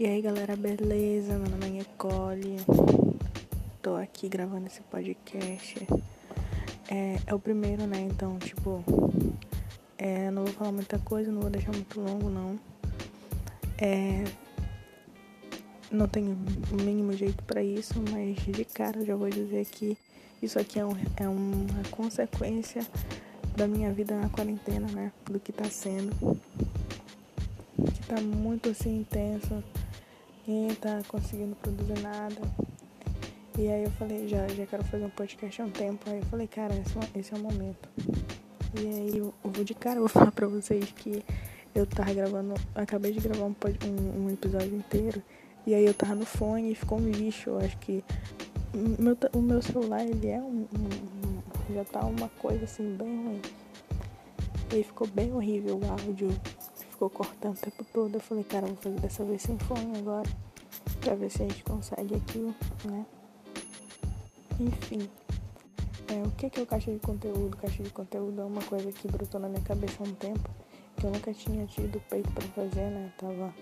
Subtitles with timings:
[0.00, 1.36] E aí galera, beleza?
[1.36, 2.56] Meu nome é Nicole.
[3.82, 5.86] Tô aqui gravando esse podcast.
[6.90, 8.00] É, é o primeiro, né?
[8.10, 8.82] Então, tipo,
[9.98, 12.58] é, não vou falar muita coisa, não vou deixar muito longo, não.
[13.76, 14.24] É,
[15.90, 16.34] não tenho
[16.72, 19.98] o mínimo jeito para isso, mas de cara já vou dizer que
[20.40, 22.86] isso aqui é, um, é uma consequência
[23.54, 25.12] da minha vida na quarentena, né?
[25.26, 26.40] Do que tá sendo.
[27.76, 29.62] Que tá muito assim intenso
[30.46, 32.40] ninguém tá conseguindo produzir nada.
[33.58, 36.08] E aí eu falei, já, já quero fazer um podcast há um tempo.
[36.08, 37.88] Aí eu falei, cara, esse, é esse é o momento.
[38.80, 41.22] E aí eu, eu vou de cara, eu vou falar pra vocês que
[41.74, 43.54] eu tava gravando, acabei de gravar um,
[43.86, 45.22] um, um episódio inteiro.
[45.66, 47.50] E aí eu tava no fone e ficou um lixo.
[47.50, 48.02] Eu acho que
[48.72, 53.40] meu, o meu celular, ele é um, um, Já tá uma coisa assim, bem ruim.
[54.72, 56.28] E ficou bem horrível o áudio
[57.00, 58.14] ficou cortando o tempo todo.
[58.14, 60.28] Eu falei, cara, vou fazer dessa vez sem fone agora.
[61.00, 63.06] Pra ver se a gente consegue aquilo, né?
[64.60, 65.08] Enfim.
[66.08, 67.56] É, o que, que é o caixa de conteúdo?
[67.56, 70.50] Caixa de conteúdo é uma coisa que brotou na minha cabeça há um tempo.
[70.96, 73.10] Que eu nunca tinha tido peito pra fazer, né?
[73.16, 73.54] tava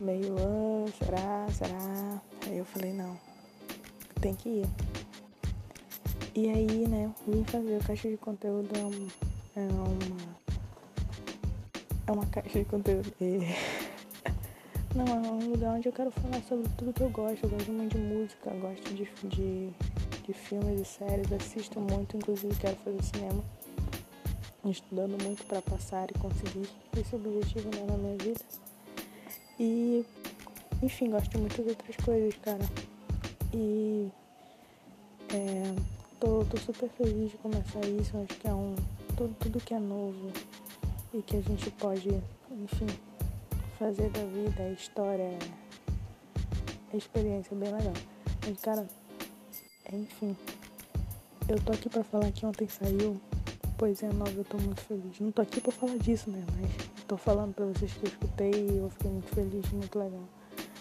[0.00, 2.22] meio, ah, será, será?
[2.46, 3.16] Aí eu falei, não,
[4.20, 4.66] tem que ir.
[6.34, 10.35] E aí, né, vim fazer o caixa de conteúdo é, é uma
[12.06, 13.12] é uma caixa de conteúdo.
[14.94, 17.44] Não, é um lugar onde eu quero falar sobre tudo que eu gosto.
[17.44, 19.70] Eu gosto muito de música, gosto de, de,
[20.24, 23.44] de filmes e séries, assisto muito, inclusive quero fazer cinema.
[24.64, 28.40] Estudando muito para passar e conseguir esse objetivo né, na minha vida.
[29.60, 30.04] E,
[30.82, 32.64] enfim, gosto muito de outras coisas, cara.
[33.52, 34.08] E
[35.28, 35.74] é,
[36.18, 38.16] tô, tô super feliz de começar isso.
[38.16, 38.74] Acho que é um.
[39.16, 40.30] Tudo, tudo que é novo
[41.12, 42.08] e que a gente pode,
[42.50, 42.86] enfim,
[43.78, 45.38] fazer da vida, a história,
[46.92, 47.94] a experiência bem legal.
[48.46, 48.86] Mas, cara,
[49.92, 50.36] enfim,
[51.48, 53.20] eu tô aqui pra falar que ontem saiu
[53.76, 55.20] Poesia Nova, eu tô muito feliz.
[55.20, 56.42] Não tô aqui pra falar disso, né?
[56.56, 60.24] Mas tô falando pra vocês que eu escutei e eu fiquei muito feliz, muito legal.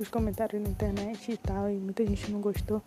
[0.00, 2.82] Os comentários na internet e tal, e muita gente não gostou.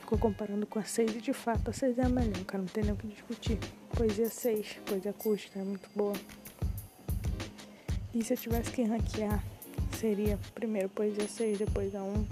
[0.00, 2.68] Ficou comparando com a 6 e de fato a 6 é a melhor, cara, não
[2.68, 3.58] tem nem o que discutir.
[3.96, 6.14] Poesia 6, poesia acústica, é muito boa.
[8.12, 9.42] E se eu tivesse que ranquear,
[9.92, 12.26] seria primeiro poesia 6, depois a 1,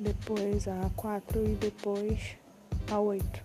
[0.00, 2.36] depois a 4 e depois
[2.90, 3.44] a 8.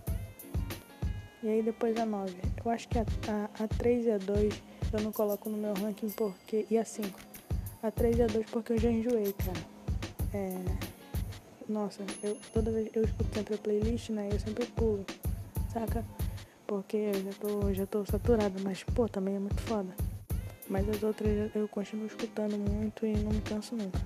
[1.42, 2.34] E aí depois a 9.
[2.64, 5.72] Eu acho que a, a, a 3 e a 2 eu não coloco no meu
[5.74, 6.66] ranking porque.
[6.70, 7.18] E a 5.
[7.82, 9.60] A 3 e a 2 porque eu já enjoei, cara.
[10.34, 10.90] É.
[11.68, 14.28] Nossa, eu, toda vez eu escuto sempre a playlist, né?
[14.32, 15.06] Eu sempre pulo,
[15.72, 16.04] saca?
[16.66, 19.94] Porque eu já tô, já tô saturada, mas pô, também é muito foda.
[20.70, 24.00] Mas as outras eu continuo escutando muito e não me canso nunca.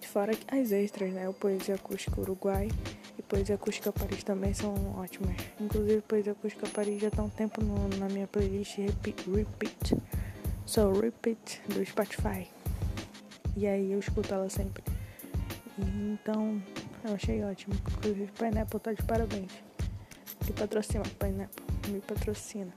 [0.00, 1.28] Fora as extras, né?
[1.28, 2.68] O Poesia Acústica Uruguai
[3.18, 5.36] e Poesia Acústica Paris também são ótimas.
[5.60, 9.96] Inclusive, Poesia Acústica Paris já tá um tempo no, na minha playlist Repeat, Repeat.
[10.64, 12.48] So, Repeat do Spotify.
[13.56, 14.84] E aí eu escuto ela sempre.
[15.78, 16.62] E, então,
[17.04, 17.74] eu achei ótimo.
[17.98, 19.52] Inclusive, Pineapple tá de parabéns.
[20.46, 21.92] Me patrocina, Pineapple.
[21.92, 22.72] Me patrocina.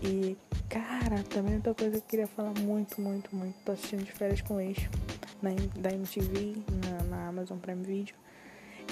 [0.00, 0.36] E
[0.72, 3.54] Cara, também outra coisa que eu queria falar muito, muito, muito.
[3.62, 4.88] Tô assistindo de férias com eixo
[5.42, 8.14] na, da MTV, na, na Amazon Prime Video.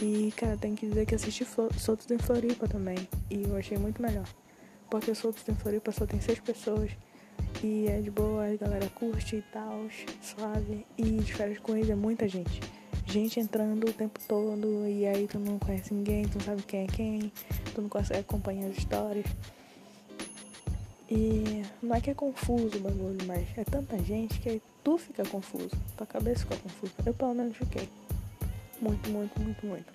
[0.02, 1.42] E, cara, tem que dizer que assisti
[1.78, 2.98] Soltos em Floripa também.
[3.30, 4.26] E eu achei muito melhor.
[4.90, 6.90] Porque Soltos em Floripa só tem seis pessoas.
[7.64, 9.86] E é de boa, a galera curte e tal,
[10.20, 10.84] suave.
[10.98, 12.60] E de férias com eles é muita gente.
[13.06, 14.86] Gente entrando o tempo todo.
[14.86, 17.32] E aí tu não conhece ninguém, tu não sabe quem é quem.
[17.74, 19.24] Tu não consegue acompanhar as histórias.
[21.10, 25.24] E não é que é confuso o bagulho, mas é tanta gente que tu fica
[25.24, 25.70] confuso.
[25.96, 26.92] Tua cabeça fica confusa.
[27.04, 27.88] Eu pelo menos fiquei.
[28.80, 29.92] Muito, muito, muito, muito.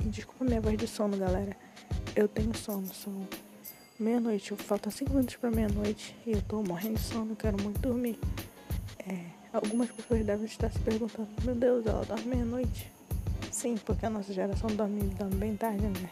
[0.00, 1.54] E desculpa minha voz de sono, galera.
[2.16, 3.28] Eu tenho sono, são
[4.00, 4.56] meia-noite.
[4.56, 8.18] Falta cinco minutos pra meia-noite e eu tô morrendo de sono, quero muito dormir.
[9.06, 12.90] É, algumas pessoas devem estar se perguntando, meu Deus, ela dorme meia-noite?
[13.50, 16.10] Sim, porque a nossa geração dorme, dorme bem tarde, né?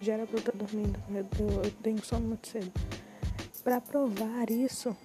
[0.00, 0.98] Já era pra eu estar dormindo.
[1.10, 2.70] Eu, eu, eu tenho sono muito cedo.
[3.64, 4.96] Para provar isso,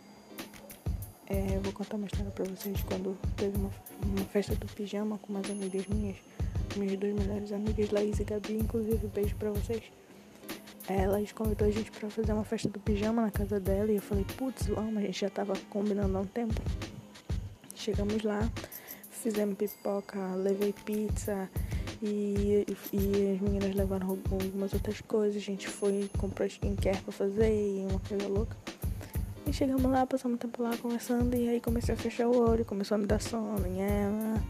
[1.28, 3.72] é, eu vou contar uma história para vocês quando teve uma,
[4.06, 6.18] uma, festa do pijama com umas amigas minhas,
[6.78, 9.84] minhas duas melhores amigas, Laís e Gabi, inclusive, beijo para vocês.
[10.88, 14.02] Ela convidou a gente para fazer uma festa do pijama na casa dela e eu
[14.02, 16.62] falei, putz, vamos, a gente já tava combinando há um tempo.
[17.74, 18.50] Chegamos lá,
[19.10, 21.50] fizemos pipoca, levei pizza,
[22.04, 25.42] e, e as meninas levaram algumas outras coisas.
[25.42, 28.58] A gente foi, comprou skincare pra fazer e uma coisa louca.
[29.48, 32.96] E chegamos lá, passamos tempo lá conversando, e aí comecei a fechar o olho, começou
[32.96, 34.44] a me dar sono, e ela.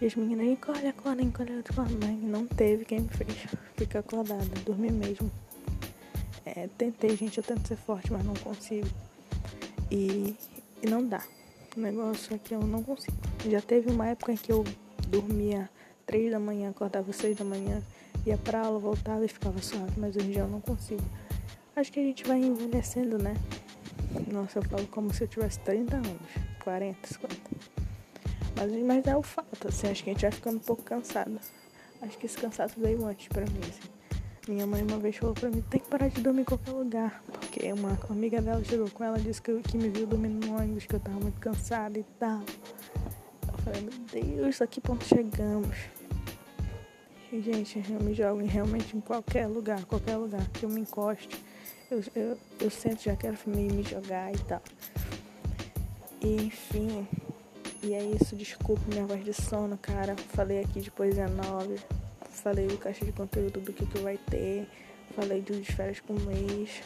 [0.00, 1.94] E as meninas, encolhe, acorda, encolhe, acorda.
[2.00, 3.30] Mas não teve quem me fez
[3.76, 5.30] ficar acordada, dormir mesmo.
[6.44, 8.88] É, tentei, gente, eu tento ser forte, mas não consigo.
[9.90, 10.34] E,
[10.82, 11.22] e não dá.
[11.76, 13.16] O negócio é que eu não consigo.
[13.48, 14.64] Já teve uma época em que eu
[15.08, 15.68] dormia
[16.10, 17.80] três da manhã, acordava seis da manhã,
[18.26, 21.04] ia pra aula, voltava e ficava suave, mas hoje em dia eu não consigo.
[21.76, 23.32] Acho que a gente vai envelhecendo, né?
[24.26, 26.18] Nossa, eu falo como se eu tivesse 30 anos,
[26.64, 27.36] 40, 50.
[28.56, 31.38] Mas, mas é o fato, assim, acho que a gente vai ficando um pouco cansado.
[32.02, 33.88] Acho que esse cansaço veio antes pra mim, assim.
[34.48, 37.22] Minha mãe uma vez falou pra mim, tem que parar de dormir em qualquer lugar.
[37.28, 40.56] Porque uma amiga dela chegou com ela e disse que, que me viu dormindo no
[40.56, 42.42] ônibus, que eu tava muito cansada e tal.
[43.46, 45.99] Eu falei, meu Deus, a que ponto chegamos?
[47.32, 51.38] E, gente, eu me jogo realmente em qualquer lugar, qualquer lugar que eu me encoste
[51.90, 54.62] eu, eu, eu sempre já quero me, jogar e tal.
[56.22, 57.06] E, enfim,
[57.82, 60.14] e é isso, desculpa minha voz de sono, cara.
[60.28, 61.80] Falei aqui de poesia 9,
[62.28, 64.68] falei do caixa de conteúdo do que, que vai ter,
[65.16, 66.80] falei de férias o mês.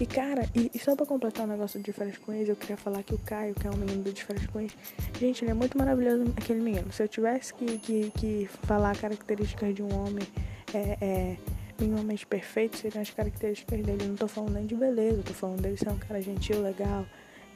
[0.00, 2.76] E cara, e, e, só pra completar o negócio de férias com ex, eu queria
[2.76, 4.72] falar que o Caio, que é o menino do de férias com ex,
[5.20, 6.92] gente, ele é muito maravilhoso, aquele menino.
[6.92, 10.26] Se eu tivesse que, que, que falar características de um homem,
[10.74, 11.36] é, é
[11.78, 14.06] minimamente perfeito seriam as características dele.
[14.06, 17.06] não tô falando nem de beleza, tô falando dele ser um cara gentil, legal,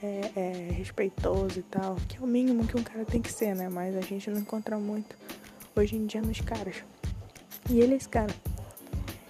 [0.01, 1.97] é, é, respeitoso e tal.
[2.09, 3.69] Que é o mínimo que um cara tem que ser, né?
[3.69, 5.17] Mas a gente não encontra muito
[5.75, 6.85] hoje em dia nos caras.
[7.69, 8.33] E ele é esse cara.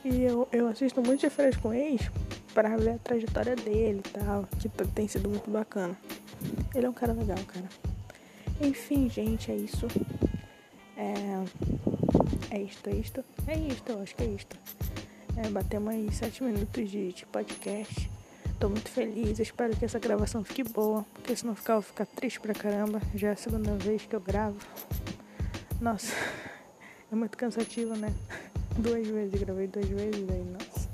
[0.04, 2.10] E eu, eu assisto muito de férias com ex
[2.58, 5.96] para ver a trajetória dele e tal, que tem sido muito bacana.
[6.74, 7.68] Ele é um cara legal, cara.
[8.60, 9.86] Enfim, gente, é isso.
[10.96, 13.24] É, é isto, é isto.
[13.46, 14.56] É isto, eu acho que é isto.
[15.36, 18.10] É, batemos aí sete minutos de, de podcast.
[18.58, 21.90] Tô muito feliz, espero que essa gravação fique boa, porque se não ficar, eu vou
[21.90, 23.00] ficar triste pra caramba.
[23.14, 24.58] Já é a segunda vez que eu gravo.
[25.80, 26.12] Nossa,
[27.12, 28.12] é muito cansativo, né?
[28.76, 30.88] Duas vezes, gravei duas vezes aí, nossa.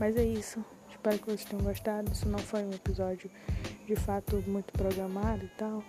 [0.00, 0.64] Mas é isso.
[1.04, 2.10] Espero que vocês tenham gostado.
[2.10, 3.30] Isso não foi um episódio
[3.86, 5.84] de fato muito programado e tal.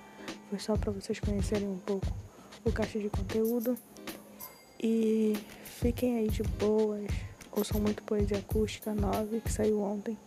[0.50, 2.06] Foi só para vocês conhecerem um pouco
[2.66, 3.78] o caixa de conteúdo.
[4.78, 7.10] E fiquem aí de boas.
[7.50, 10.18] Ouçam muito Poesia Acústica 9, que saiu ontem.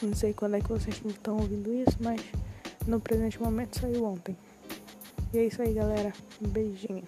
[0.00, 2.22] Não sei quando é que vocês estão ouvindo isso, mas
[2.86, 4.34] no presente momento saiu ontem.
[5.34, 6.14] E é isso aí, galera.
[6.42, 7.04] Um beijinho.